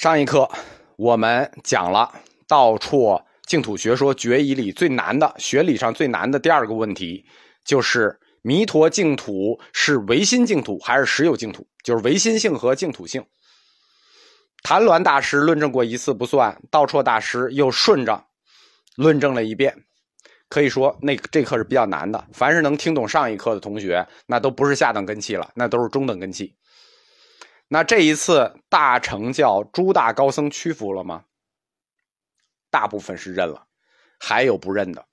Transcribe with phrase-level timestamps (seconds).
[0.00, 0.50] 上一课
[0.96, 2.10] 我们讲了
[2.48, 7.22] 道绰净土学说决疑里最难的学理上最难的第二个问题，
[7.66, 11.66] 就是弥陀净土是唯心净土还是实有净土？
[11.84, 13.22] 就是唯心性和净土性。
[14.62, 18.24] 谭鸾大师论证过一次不算，道绰大师又顺着
[18.96, 19.84] 论证了一遍。
[20.48, 22.26] 可以说，那这课是比较难的。
[22.32, 26.56] 凡是能听懂上一课的同学，那都不是下等根器了，那都是中等根器。
[27.72, 31.26] 那这一次大乘教诸大高僧屈服了吗？
[32.68, 33.68] 大部分是认了，
[34.18, 35.06] 还有不认的。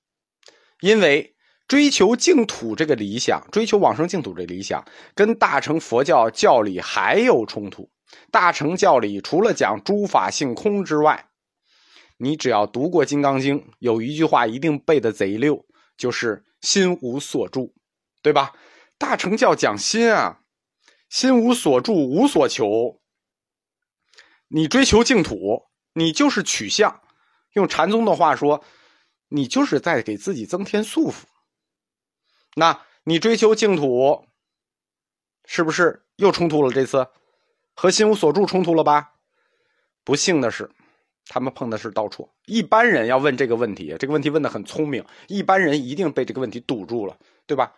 [0.80, 1.36] 因为
[1.68, 7.92] 追求净土这个理想，追求往生净土这理想，跟大乘佛教教理还有冲突。
[8.32, 11.30] 大乘教理除了讲诸法性空之外，
[12.18, 15.64] 你只要读过《金刚经》，有一句话一定背的贼溜，
[15.96, 17.76] 就是“心无所住”，
[18.24, 18.54] 对吧？
[18.98, 20.40] 大乘教讲心啊。
[21.10, 23.00] 心无所住，无所求。
[24.50, 27.02] 你追求净土，你就是取向。
[27.54, 28.64] 用禅宗的话说，
[29.30, 31.24] 你就是在给自己增添束缚。
[32.56, 34.28] 那你追求净土，
[35.46, 36.72] 是不是又冲突了？
[36.72, 37.08] 这次
[37.76, 39.14] 和心无所住冲突了吧？
[40.04, 40.70] 不幸的是，
[41.26, 42.30] 他们碰的是道绰。
[42.46, 47.74] 一般人要问这个问题，这个问题问的很聪明，一般人一定被这个问题堵住了，对吧？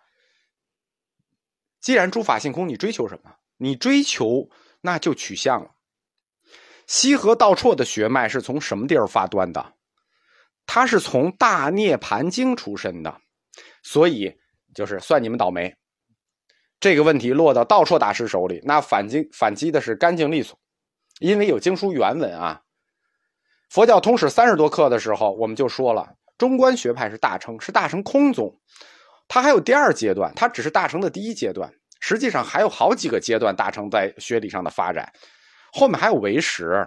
[1.80, 3.36] 既然诸法性空，你追求什么？
[3.58, 4.50] 你追求
[4.82, 5.72] 那就取向了。
[6.88, 9.74] 西河道绰的学脉是从什么地儿发端的？
[10.66, 13.22] 他是从《大涅盘经》出身的，
[13.84, 14.36] 所以
[14.74, 15.76] 就是算你们倒霉。
[16.80, 20.58] 这个问题落到道绰大师手里，那反击反击的是干净利索，
[21.20, 22.62] 因为有经书原文啊。
[23.70, 28.60] 佛教通史三十多课的时候，我们就说了，中观学派是大乘，是大乘空宗。
[29.30, 35.10] 它还有第二阶段，它只是大乘的第一阶段，实际上还有好几个阶段大乘在学理上的发展，
[35.72, 36.86] 后面还有唯识。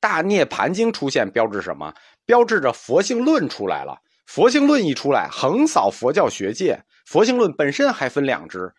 [0.00, 1.94] 大涅盘经出现标志什么？
[2.26, 3.96] 标志着佛性论出来了。
[4.26, 6.82] 佛性论一出来，横扫佛教学界。
[7.06, 8.74] 佛性论本身还分两支，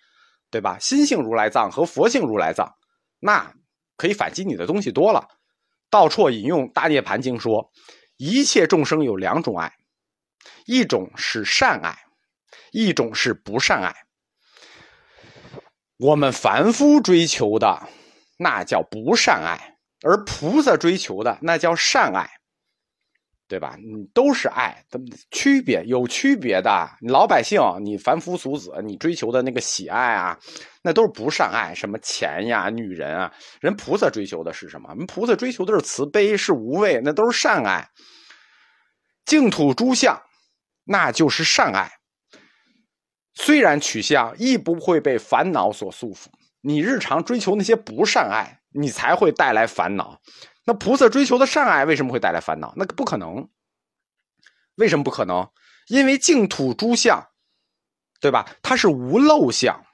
[0.52, 0.78] 对吧？
[0.80, 2.70] 心性如来藏和佛性如来藏，
[3.20, 3.52] 那
[3.96, 5.26] 可以反击你的东西多了。
[5.90, 7.72] 道绰引用大涅盘经说，
[8.18, 9.72] 一切众生有两种爱，
[10.66, 12.05] 一种是善爱。
[12.76, 13.96] 一种是不善爱，
[15.96, 17.88] 我们凡夫追求的
[18.38, 22.30] 那叫不善爱，而菩萨追求的那叫善爱，
[23.48, 23.78] 对吧？
[23.78, 26.90] 你都是爱，怎么区别有区别的。
[27.00, 30.38] 老百姓，你凡夫俗子，你追求的那个喜爱啊，
[30.82, 33.34] 那都是不善爱，什么钱呀、女人啊。
[33.62, 34.94] 人菩萨追求的是什么？
[35.08, 37.90] 菩萨追求的是慈悲，是无畏，那都是善爱。
[39.24, 40.22] 净土诸相，
[40.84, 41.90] 那就是善爱。
[43.36, 46.28] 虽然取向亦不会被烦恼所束缚，
[46.62, 50.20] 你日常追求那些不善爱，你才会带来烦恼。
[50.66, 52.74] 那菩萨追求的善爱为什么会带来烦恼？
[52.76, 53.48] 那不可能。
[54.76, 55.48] 为什么不可能？
[55.88, 57.24] 因为净土诸相，
[58.20, 58.50] 对吧？
[58.64, 59.86] 它是无漏相，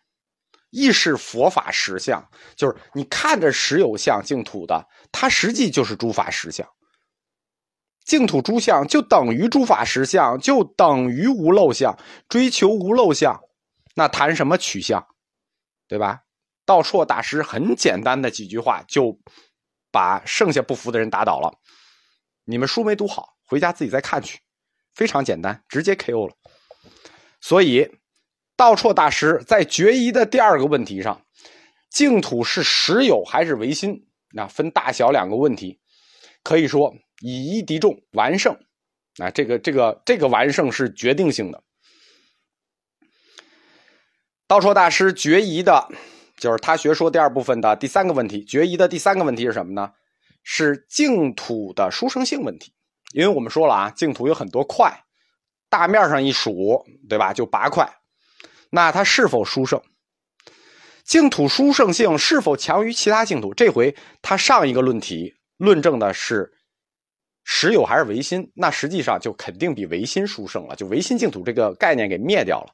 [0.69, 2.25] 亦是佛法实相。
[2.55, 6.65] 就是你看着实有相，净土的，它实际就是诸法实相。
[8.03, 11.97] 净土诸相就等于诸法实相，就等于无漏相。
[12.27, 13.39] 追求无漏相，
[13.95, 15.05] 那谈什么取向，
[15.87, 16.21] 对吧？
[16.65, 19.17] 道绰大师很简单的几句话，就
[19.91, 21.53] 把剩下不服的人打倒了。
[22.45, 24.39] 你们书没读好，回家自己再看去。
[24.93, 26.35] 非常简单，直接 KO 了。
[27.39, 27.89] 所以，
[28.55, 31.21] 道绰大师在决疑的第二个问题上，
[31.89, 34.07] 净土是实有还是唯心？
[34.33, 35.79] 那分大小两个问题，
[36.43, 36.93] 可以说。
[37.21, 38.57] 以一敌众，完胜，
[39.17, 41.63] 啊，这个这个这个完胜是决定性的。
[44.47, 45.87] 道绰大师决疑的，
[46.37, 48.43] 就是他学说第二部分的第三个问题。
[48.43, 49.93] 决疑的第三个问题是什么呢？
[50.43, 52.73] 是净土的殊胜性问题。
[53.13, 55.05] 因为我们说了啊，净土有很多块，
[55.69, 57.31] 大面上一数，对吧？
[57.31, 57.87] 就八块，
[58.71, 59.81] 那它是否殊胜？
[61.03, 63.53] 净土殊胜性是否强于其他净土？
[63.53, 66.57] 这回他上一个论题论证的是。
[67.43, 68.49] 实有还是唯心？
[68.55, 72.67] 那实际上就肯定比唯心殊胜了，就唯心净土这个概念给灭掉了。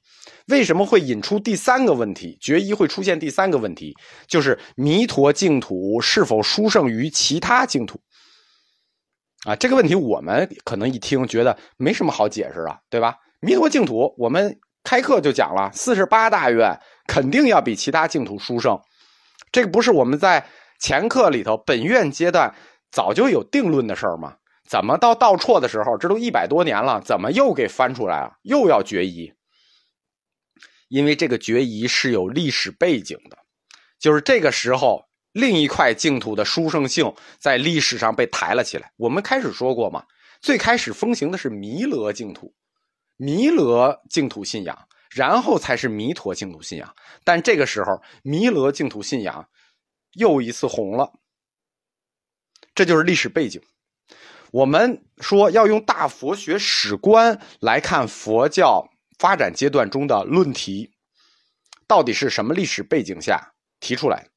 [0.48, 2.38] 为什么会引出第三个问题？
[2.42, 3.94] 决一会出现第三个问题，
[4.28, 8.00] 就是弥陀净土是否殊胜于其他净土？
[9.46, 13.16] 啊，这个问题我们可能一听觉得没什么好解释啊，对吧？
[13.40, 16.78] 弥陀净土我们开课就讲了，四十八大愿
[17.08, 18.78] 肯定要比其他净土殊胜，
[19.52, 20.46] 这个不是我们在
[20.82, 22.54] 前课里头本愿阶段
[22.92, 24.36] 早就有定论的事儿吗？
[24.68, 28.38] 怎么到道绰的时候，这都一百多年了，怎么又给翻出来了？
[28.44, 29.34] 又要决疑？
[30.90, 33.38] 因为这个决疑是有历史背景的，
[33.98, 38.92] 就是这个时候另一块净土的殊胜性在历史上被抬了起来。
[38.98, 40.06] 我们开始说过嘛，
[40.42, 42.54] 最开始风行的是弥勒净土，
[43.16, 46.96] 弥勒净土信仰，然后才是弥陀净土信仰。
[47.24, 49.48] 但这个时候，弥勒净土信仰
[50.14, 51.12] 又一次红了，
[52.76, 53.62] 这就是历史背景。
[54.52, 58.90] 我们说要用大佛学史观来看佛教
[59.20, 60.92] 发展阶段中的论题，
[61.88, 64.28] 到底是什么历史背景下提出来？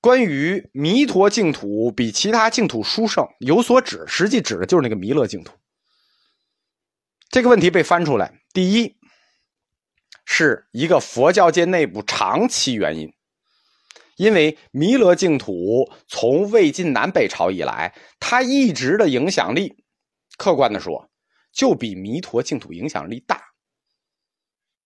[0.00, 5.54] 关于弥陀净土比其他净土殊胜有所指，实际指的就是那个弥勒净土。
[7.28, 8.96] 这个问题被翻出来，第一
[10.24, 13.12] 是一个佛教界内部长期原因。
[14.20, 19.82] 因为弥勒净土从魏晋南北朝以来，它一直的影响力，
[20.36, 21.08] 客观的说，
[21.54, 23.40] 就比弥陀净土影响力大。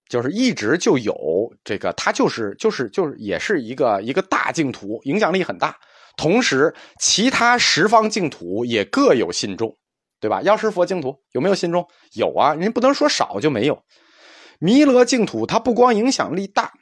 [0.08, 1.16] 就是一直就有
[1.64, 5.76] 这个，它就是就是就是也是一个一个大净土，影响力很大。
[6.16, 9.76] 同时，其他十方净土也各有信众，
[10.20, 10.42] 对吧？
[10.42, 11.84] 药师佛净土有没有信众？
[12.12, 13.82] 有啊，人不能说少就没有。
[14.60, 16.72] 弥勒净土它不光影响力大。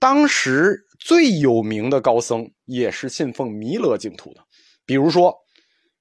[0.00, 4.42] 当时最有名的高僧也是信奉弥勒净土的，
[4.86, 5.36] 比如说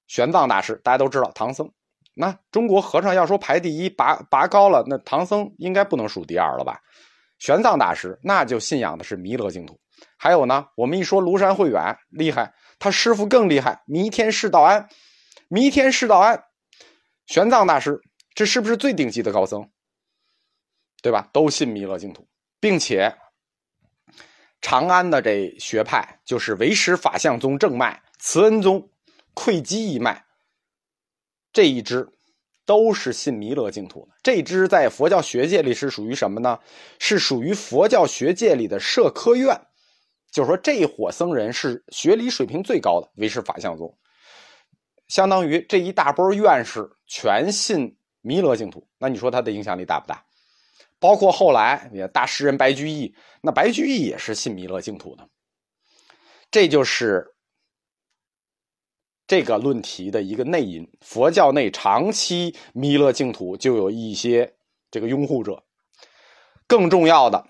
[0.08, 1.70] 玄奘大师，大家都知道唐僧。
[2.14, 6.80] 那中国和尚要说排第一拔拔高了，那唐僧应该不能数第二了吧？
[7.40, 9.78] 玄奘大师那就信仰的是弥勒净土。
[10.18, 14.88] 还有呢，我们一说庐山慧远厉害，他师傅更厉害，弥天释道安，
[15.50, 16.42] 弥天释道安，
[17.28, 18.00] 玄奘大师
[18.34, 19.70] 这是不是最顶级的高僧？
[21.02, 21.30] 对吧？
[21.34, 22.26] 都信弥勒净土，
[22.62, 23.14] 并且。
[24.62, 28.90] 长安的这学派就是唯识法相宗正脉、慈恩宗、
[29.34, 30.26] 窥基一脉，
[31.54, 32.08] 这一支
[32.66, 34.16] 都是信弥勒净土的。
[34.22, 36.60] 这支在佛教学界里是属于什么呢？
[37.00, 39.60] 是属于佛教学界里的社科院，
[40.32, 43.98] 就是说这伙僧人是学理水平最高的唯识法相宗，
[45.08, 48.86] 相当于这一大波院士全信弥勒净土。
[49.00, 50.24] 那你说他的影响力大不大？
[51.00, 55.30] 包括后来，也大诗人白居易，那白居易也是信弥勒净土的。
[56.52, 57.26] 这就是
[59.26, 60.86] 这个论题的一个内因。
[61.00, 64.56] 佛教内长期弥勒净土就有一些
[64.92, 65.64] 这个拥护者。
[66.68, 67.48] 更重要的，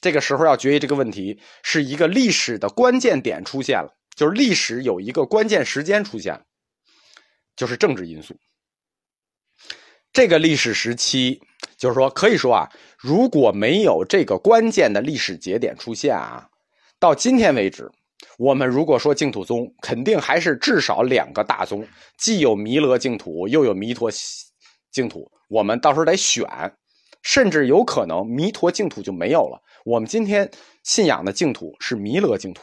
[0.00, 6.44] 这个时候要决议这个问题，是一个历史的关键点出现了，就是历史有一个关键时间出现了，
[7.54, 8.36] 就是政治因素。
[10.12, 11.40] 这个历史时期。
[11.80, 12.68] 就是说，可以说啊，
[12.98, 16.46] 如果没有这个关键的历史节点出现啊，
[16.98, 17.90] 到今天为止，
[18.38, 21.82] 我们如果说净土宗，肯定还是至少两个大宗，
[22.18, 24.10] 既有弥勒净土，又有弥陀
[24.92, 25.26] 净土。
[25.48, 26.46] 我们到时候得选，
[27.22, 29.58] 甚至有可能弥陀净土就没有了。
[29.86, 30.50] 我们今天
[30.84, 32.62] 信仰的净土是弥勒净土，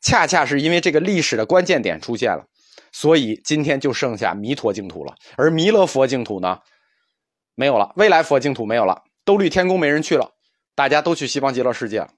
[0.00, 2.44] 恰恰是因为这个历史的关键点出现了，
[2.90, 5.14] 所以今天就剩下弥陀净土了。
[5.36, 6.58] 而弥勒佛净土呢？
[7.62, 10.32] 没有了，未来佛净土没有了，兜率天宫没人去了，
[10.74, 12.10] 大家都去西方极乐世界了。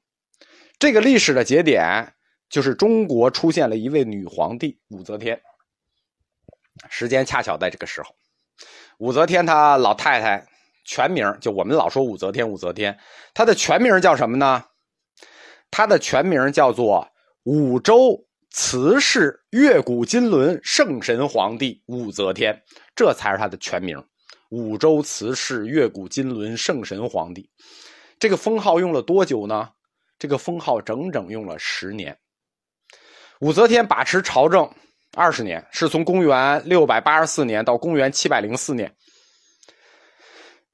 [0.78, 2.14] 这个历史的节点
[2.48, 5.38] 就是中国出现了一位女皇帝武则天，
[6.88, 8.16] 时间恰巧在这个时候。
[8.96, 10.46] 武则天她老太太
[10.86, 12.98] 全名就我们老说武则天，武则天
[13.34, 14.64] 她的全名叫什么呢？
[15.70, 17.06] 她的全名叫做
[17.42, 18.18] 武周
[18.48, 22.62] 慈氏月古金轮圣神皇帝武则天，
[22.96, 24.02] 这才是她的全名。
[24.50, 27.50] 五州慈氏月古金轮圣神皇帝，
[28.18, 29.70] 这个封号用了多久呢？
[30.18, 32.16] 这个封号整整用了十年。
[33.40, 34.70] 武则天把持朝政
[35.14, 38.94] 二十年，是从公元六百八十四年到公元七百零四年，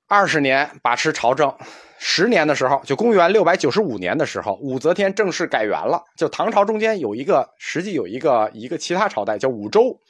[0.07, 1.57] 二十年把持朝政。
[2.03, 6.03] 十年的时候，就公元六百九十五年的时候，武则天正式改元了。
[6.17, 10.01] 就唐朝中间有一个，实际有一个一个其他朝代叫武周，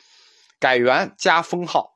[0.61, 1.91] 改元加封号，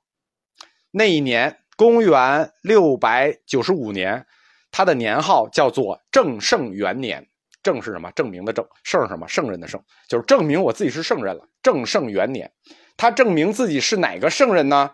[0.95, 1.59] 那一年。
[1.77, 4.25] 公元六百九十五年，
[4.71, 7.29] 他的年号叫做正圣元年。
[7.65, 8.13] 正是什么？
[8.13, 8.65] 证明的正。
[8.85, 9.27] 圣什么？
[9.27, 11.49] 圣人的圣，就是证明我自己是圣人了。
[11.65, 12.53] 正圣元年，
[12.97, 14.93] 他证明自己是哪个圣人呢？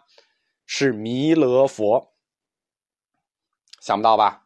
[0.64, 2.14] 是弥勒佛。
[3.83, 4.45] 想不到吧？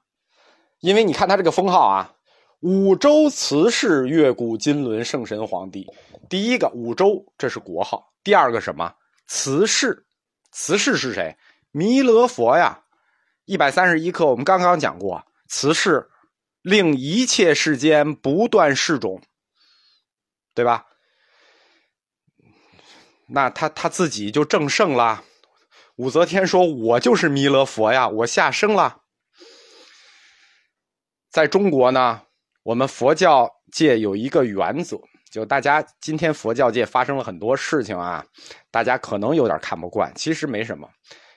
[0.81, 2.17] 因为你看他这个封号啊，
[2.63, 5.87] 五州慈氏月古金轮圣神皇帝。
[6.29, 8.13] 第一个五州，这是国号。
[8.25, 8.93] 第二个什么？
[9.29, 10.05] 慈氏，
[10.51, 11.37] 慈氏是谁？
[11.77, 12.85] 弥勒佛呀，
[13.47, 16.09] 一百三十一课，我们刚刚讲过，此事
[16.63, 19.21] 令一切世间不断示种，
[20.55, 20.87] 对吧？
[23.27, 25.25] 那他他自己就正圣了。
[25.97, 29.01] 武则天说：“我就是弥勒佛呀，我下生了。”
[31.29, 32.23] 在中国呢，
[32.63, 35.01] 我们佛教界有一个原则，
[35.33, 38.25] 就大家今天佛教界发生了很多事情啊，
[38.71, 40.89] 大家可能有点看不惯，其实没什么。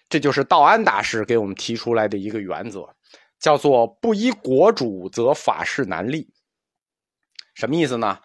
[0.09, 2.87] 这就是道安大师给我们提出来的一个原则，
[3.39, 6.33] 叫做“不依国主，则法事难立”。
[7.55, 8.19] 什么意思呢？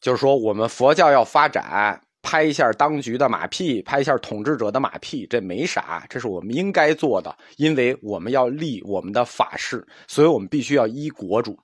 [0.00, 11.58] 就是说我们佛教要发展，拍一下当局的马屁，拍一下统治者的马屁，这没啥，这是我们应该做的，因为我们要立我们的法事，所以我们必须要依国主。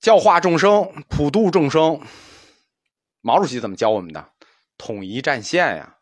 [0.00, 2.00] 教化众生，普度众生。
[3.20, 4.28] 毛主席怎么教我们的？
[4.78, 5.95] 统一战线呀，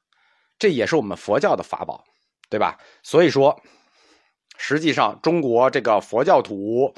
[0.58, 2.04] 这也是我们佛教的法宝，
[2.48, 2.78] 对吧？
[3.02, 3.60] 所以说，
[4.56, 6.94] 实际上中国这个佛教徒，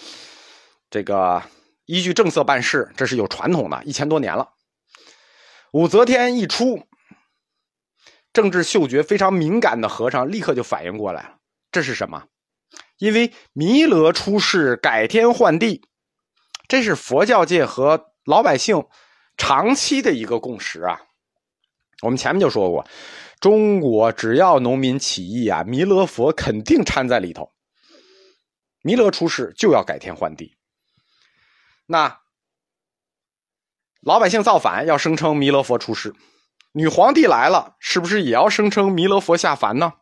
[0.90, 1.42] 这个
[1.86, 4.52] 依据政策办事，这是有传统的，一千多年了。
[5.72, 6.86] 武则天一出，
[8.32, 11.36] 政治嗅觉非常敏感的和尚立刻就反应过来了，
[11.72, 12.24] 这是什么？
[12.98, 15.82] 因为弥勒出世，改天换地。
[16.68, 18.86] 这是佛教界和老百姓
[19.36, 21.00] 长期的一个共识啊！
[22.02, 22.86] 我们前面就说过，
[23.40, 27.52] 中国只要农民起义啊，弥勒佛肯定掺在里头。
[28.82, 30.56] 弥勒出世就要改天换地，
[31.86, 32.20] 那
[34.00, 36.14] 老百姓造反要声称弥勒佛出世，
[36.72, 39.94] 女皇帝来了是不是也要声称弥勒佛下凡呢？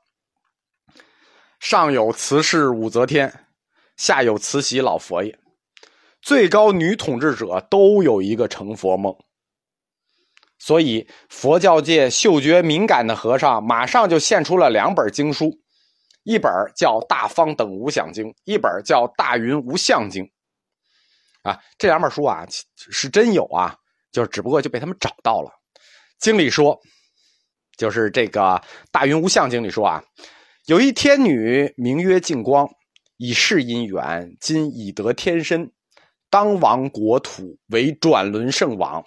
[1.58, 3.46] 上有慈氏武则天，
[3.96, 5.38] 下有慈禧老佛爷。
[6.20, 9.16] 最高女统治者都有一个成佛梦，
[10.64, 15.54] 所以佛教界嗅觉敏感的和尚马上就献出了两本经书，
[16.22, 20.24] 一本叫《大方等无想经》，一本叫《大云无相经》。
[21.42, 23.76] 啊，这两本书啊是真有啊，
[24.10, 25.50] 就是只不过就被他们找到了。
[26.18, 26.80] 经里说，
[27.76, 28.40] 就是这个
[28.90, 30.02] 《大云无相经》里说啊，
[30.64, 32.66] 有一天女名曰净光，
[33.18, 35.70] 以是因缘，今已得天身。
[36.30, 39.04] 当亡国土为转轮圣王，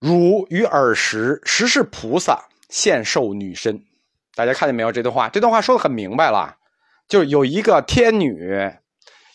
[0.00, 3.84] 汝于尔时时是菩萨现受女身。
[4.34, 4.90] 大家看见没有？
[4.90, 6.56] 这段话，这段话说的很明白了，
[7.06, 8.70] 就有一个天女，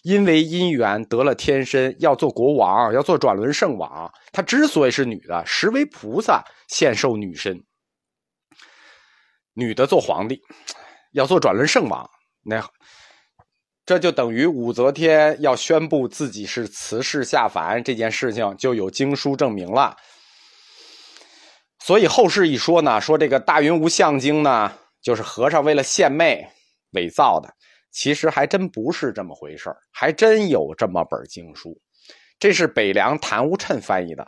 [0.01, 4.11] 因为姻缘得了天身，要做国王，要做转轮圣王。
[4.31, 7.63] 她之所以是女的，实为菩萨现受女身。
[9.53, 10.41] 女的做皇帝，
[11.11, 12.09] 要做转轮圣王，
[12.43, 12.67] 那。
[13.85, 19.95] 这就等于武则天要宣布自己是慈氏下凡这件事情，就有经书证明了。
[21.85, 26.43] 所以后世一说呢，说这个《大云无相经》呢，就是和尚为了献媚
[26.93, 27.47] 伪造的。
[27.91, 31.79] 其实还真不是这么回事还真有这么本经书。
[32.39, 34.23] 这是北凉谭无琛翻译的《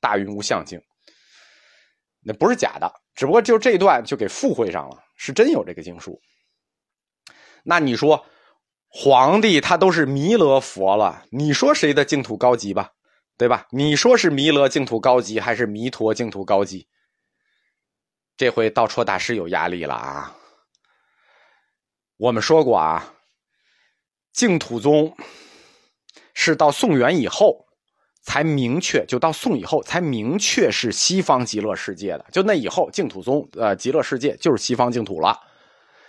[0.00, 0.76] 大云无相经》，
[2.24, 6.20] 那不是假的，只不过就这段就给附会上了，是真有这个经书。
[7.62, 8.26] 那你说？
[8.88, 12.90] 皇帝他都是弥勒佛了，你说谁的净土高级吧，
[13.38, 13.64] 对吧？
[13.70, 16.88] 你说是弥勒净土高级还是弥陀净土高级？
[18.36, 20.36] 这回道绰大师有压力了啊！
[22.16, 23.14] 我们说过啊，
[24.32, 25.16] 净土宗
[26.34, 27.66] 是到宋元以后
[28.22, 35.40] 才明确，就到宋以后才明确是西方极乐世界的，就那以后净土宗呃极乐世界就是西方净土了，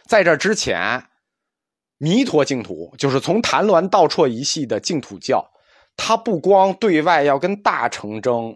[0.05, 1.03] 在这之前。
[1.99, 5.43] 弥陀净土就是从谭鸾道绰一系的净土教，
[5.95, 8.55] 它不光对外要跟大乘争，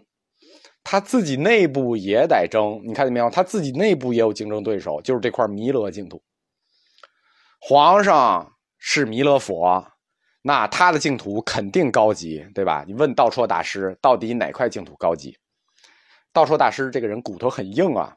[0.92, 2.78] 他自己内部也得争。
[2.84, 3.30] 你看见没有？
[3.30, 6.22] 他自己内部也有竞争对手，就是这块弥勒净土。
[7.58, 9.90] 皇上是弥勒佛，
[10.42, 12.84] 那他的净土肯定高级，对吧？
[12.86, 15.38] 你问道绰大师，到底哪块净土高级？
[16.30, 18.14] 道绰大师这个人骨头很硬啊。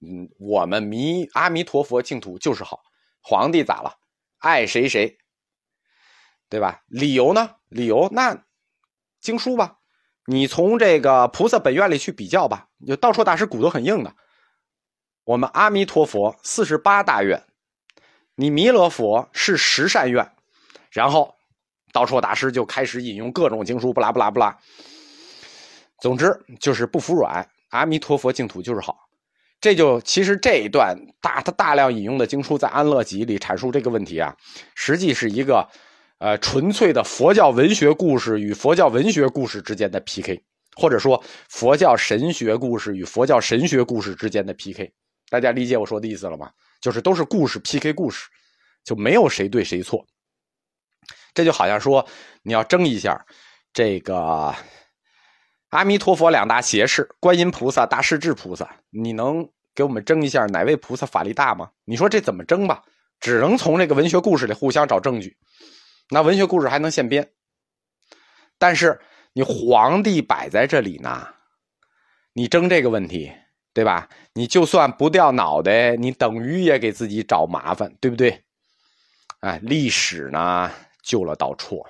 [0.00, 2.80] 嗯，我们弥阿弥陀佛净土就是好。
[3.22, 3.94] 皇帝咋了？
[4.38, 5.16] 爱谁谁，
[6.48, 6.82] 对吧？
[6.88, 7.54] 理由呢？
[7.68, 8.44] 理由那
[9.20, 9.76] 经书吧，
[10.30, 12.68] 你从这个菩萨本愿里去比较吧。
[12.86, 14.14] 就道绰大师骨头很硬的，
[15.24, 17.42] 我们阿弥陀佛四十八大愿，
[18.36, 20.30] 你弥勒佛是十善愿，
[20.92, 21.34] 然后
[21.92, 24.56] 道绰大师就开始引用各种经书，不拉不拉不拉。
[26.00, 28.96] 总之就是不服软，阿弥陀佛净土就是好。
[29.60, 34.36] 这就其实这一段大他大量引用的经书在《安乐集》里阐述这个问题啊，
[34.76, 35.68] 实际是一个
[36.20, 40.42] 呃纯粹的佛教文学故事与佛教文学故事之间的 PK，
[40.76, 44.92] 或者说佛教神学故事与佛教神学故事之间的 PK。
[45.30, 46.50] 大家理解我说的意思了吗？
[46.80, 48.28] 就是都是故事 PK 故事，
[48.84, 50.06] 就没有谁对谁错。
[51.32, 52.06] 这就好像说
[52.42, 53.24] 你要争一下
[53.72, 54.54] 这个。
[55.70, 61.70] 阿弥陀佛，两大邪士，观音菩萨、大势至菩萨，你能给我们争一下哪位菩萨法力大吗？
[61.84, 62.82] 你说这怎么争吧？
[63.20, 65.36] 只能从这个文学故事里互相找证据。
[66.10, 67.30] 那文学故事还能现编，
[68.58, 69.00] 但是
[69.32, 71.28] 你皇帝摆在这里呢，
[72.32, 73.32] 你争这个问题，
[73.72, 74.08] 对吧？
[74.32, 78.42] 你就算不掉脑袋，你等于也给自己找麻烦，对不对？
[79.40, 80.70] 哎，历史呢
[81.02, 81.86] 救了道绰，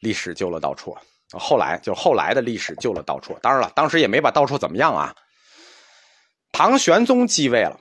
[0.00, 0.96] 历史救了道绰。
[1.32, 5.14] 后来就后来的历史救了道绰，当然了，当时也没把道绰怎么样啊。
[6.50, 7.78] 唐玄宗继位了，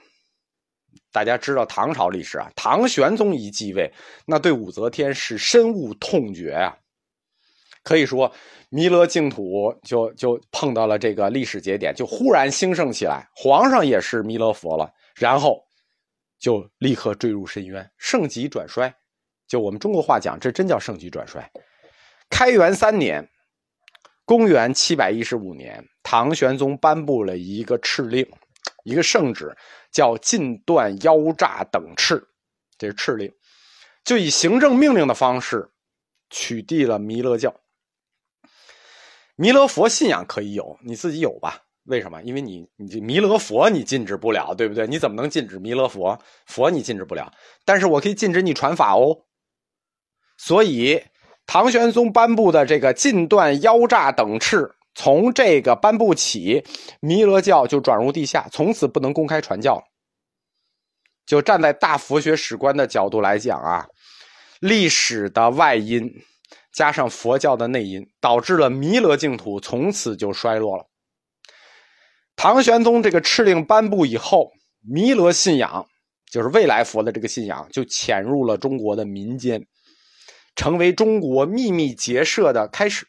[1.13, 2.51] 大家知道唐朝历史啊。
[2.53, 3.89] 唐玄宗一继位，
[4.25, 6.75] 那对武则天是深恶痛绝啊。
[7.83, 8.31] 可以说，
[8.69, 13.27] 弥勒净土就就碰到了这个历史节点，就忽然兴盛起来。
[13.35, 15.61] 皇上也是弥勒佛了，然后
[16.39, 18.93] 就立刻坠入深渊，盛极转衰。
[19.47, 21.47] 就我们中国话讲，这真叫盛极转衰。
[22.29, 23.29] 开元三年，
[24.25, 28.25] 公元七百一十五年，唐玄宗颁布了一个敕令。
[28.83, 29.55] 一个圣旨
[29.91, 32.21] 叫禁断妖诈等敕，
[32.77, 33.33] 这是敕令，
[34.03, 35.71] 就以行政命令的方式
[36.29, 37.53] 取缔了弥勒教。
[39.35, 41.63] 弥勒佛信仰可以有，你自己有吧？
[41.85, 42.21] 为什么？
[42.23, 44.85] 因为你你弥勒佛你禁止不了，对不对？
[44.87, 46.17] 你怎么能禁止弥勒佛？
[46.45, 47.31] 佛你禁止不了，
[47.65, 49.25] 但是我可以禁止你传法哦。
[50.37, 51.03] 所以
[51.45, 54.71] 唐玄宗颁布的这个禁断妖诈等敕。
[54.95, 56.63] 从这个颁布起，
[56.99, 59.83] 弥勒教就转入地下，从此不能公开传教。
[61.25, 63.87] 就站在大佛学史观的角度来讲啊，
[64.59, 66.13] 历史的外因
[66.73, 70.85] 加上佛教的内因，导致了弥勒净土从此就衰落了。
[72.35, 75.87] 唐玄宗这个敕令颁布以后，弥勒信仰
[76.29, 79.65] 就是未来佛的这个信仰，就潜入了中国的民间，
[80.55, 83.07] 成为中国秘密结社的开始。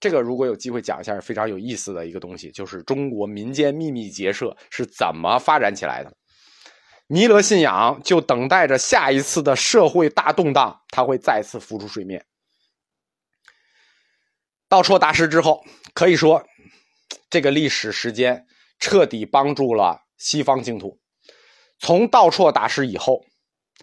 [0.00, 6.12] 这个如果有机会讲一下，非常有意思的一个东西，就是中国民间秘密结社是怎么发展起来的。
[7.06, 12.24] 弥勒信仰就等待着下一次的社会大动荡，它会再次浮出水面。
[14.68, 16.44] 道绰大师之后，可以说
[17.30, 18.46] 这个历史时间
[18.78, 20.98] 彻底帮助了西方净土。
[21.78, 23.24] 从道绰大师以后，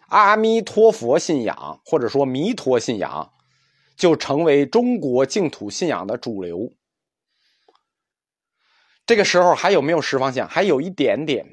[0.07, 3.31] 阿弥陀佛信仰或者说弥陀信仰。
[4.01, 6.73] 就成为中国净土信仰的主流。
[9.05, 10.47] 这个时候还有没有十方像？
[10.47, 11.45] 还有一点点。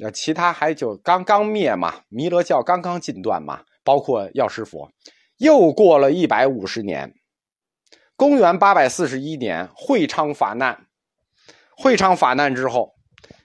[0.00, 4.92] 呃其他还就刚刚灭嘛，弥勒教刚刚尽断嘛，包括药师佛。
[5.38, 7.12] 又过了一百五十年，
[8.14, 10.86] 公元八百四十一年，会昌法难。
[11.76, 12.94] 会昌法难之后，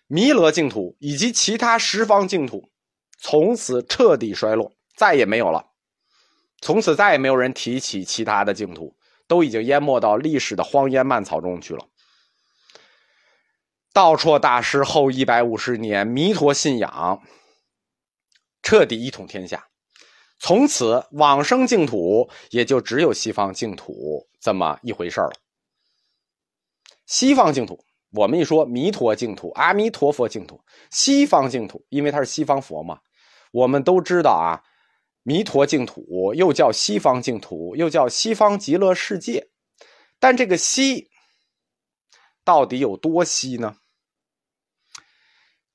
[0.06, 2.70] 弥勒净土以及其他十方净土
[3.18, 5.71] 从此彻底衰落，再也没有了。
[6.62, 8.96] 从此再也没有人提起其他的净土，
[9.28, 11.88] 都已经淹没到历史的荒烟蔓草中去了。
[13.92, 17.22] 道绰大师后一百五十年，弥陀信仰
[18.62, 19.68] 彻底一统天下，
[20.40, 25.34] 从此往生净土也就只有西方净土这么一回事了。
[27.08, 33.00] 西方净土，我们一说弥陀净土、阿弥陀佛净土，西方净土，因为它是西方佛嘛，
[33.52, 34.64] 我们都知道啊。
[35.24, 39.50] 弥陀净土又叫西方净土，又叫西方极乐世界，
[40.20, 41.10] 但这个“西”
[42.44, 43.76] 到底有多西呢？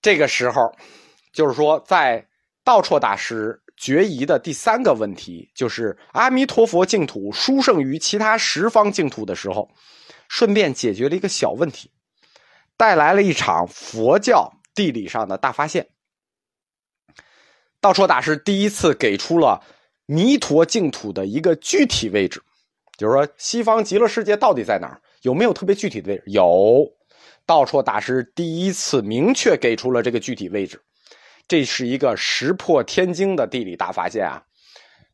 [0.02, 0.72] 这个时候，
[1.32, 2.28] 就是说，在
[2.64, 9.70] 道绰大师决疑的第三个问题，就是阿弥陀佛净土殊胜于其他十方净土的时候，
[10.28, 11.90] 顺便解决了一个小问题，
[12.76, 15.88] 带来了一场佛教地理上的大发现。
[17.80, 19.62] 道绰大师第一次给出了
[20.06, 22.42] 弥陀净土的一个具体位置，
[22.96, 25.00] 就是说西方极乐世界到底在哪儿？
[25.22, 26.22] 有没有特别具体的位置？
[26.26, 26.86] 有，
[27.44, 30.80] 道绰大师第一次明确给出了这个具体位置，
[31.48, 34.42] 这是一个石破天惊的地理大发现啊！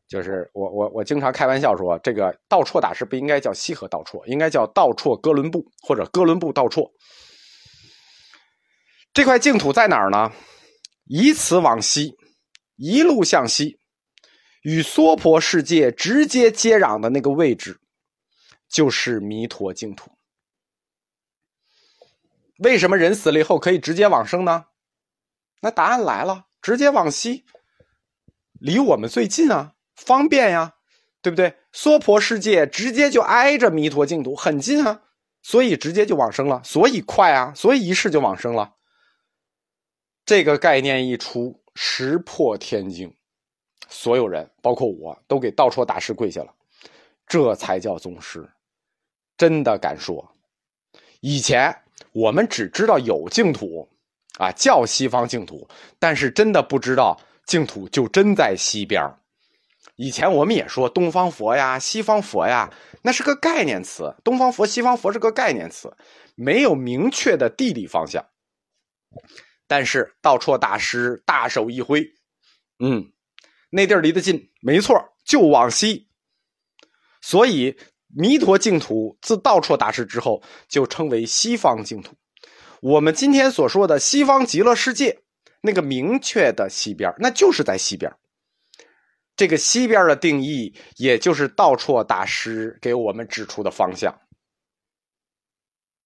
[0.07, 6.91] 就是我我我经常开玩笑说，这个道绰大师不应该叫西河道绰，应该叫道绰哥伦布或者哥伦布道绰。
[9.11, 10.31] 这块净土在哪儿呢？
[11.07, 12.15] 以此往西。
[12.75, 13.79] 一路向西，
[14.63, 17.79] 与娑婆世界直接接壤的那个位置，
[18.69, 20.11] 就是弥陀净土。
[22.59, 24.65] 为什么人死了以后可以直接往生呢？
[25.61, 27.45] 那答案来了，直接往西，
[28.53, 30.75] 离我们最近啊，方便呀，
[31.21, 31.57] 对不对？
[31.71, 35.01] 娑婆世界直接就挨着弥陀净土，很近啊，
[35.41, 38.75] 所以直接就往生了，所以快啊，所以一世就往生了。
[40.25, 41.62] 这个概念一出。
[41.75, 43.13] 石破天惊，
[43.89, 46.53] 所有人，包括我都给道绰大师跪下了，
[47.27, 48.47] 这才叫宗师，
[49.37, 50.29] 真的敢说。
[51.21, 51.75] 以前
[52.11, 53.89] 我们只知道有净土，
[54.37, 55.67] 啊，叫西方净土，
[55.99, 59.01] 但是真的不知道净土就真在西边
[59.95, 64.15] 以前我们也说东方佛呀、西方佛呀，那是个概念词。
[64.23, 65.95] 东方佛、西方佛是个概念词，
[66.35, 68.25] 没有明确的地理方向。
[69.75, 72.05] 但是道绰大师大手一挥，
[72.77, 73.11] 嗯，
[73.71, 76.09] 那地儿离得近，没错，就往西。
[77.23, 77.75] 所以
[78.15, 82.15] 弥陀净土自道绰大师之后，就称为西方净土。
[82.83, 85.23] 我们今天所说的西方极乐世界，
[85.61, 88.13] 那个明确的西边，那就是在西边。
[89.35, 94.15] 这个西边的定义，也就是道绰大师给我们指出的方向。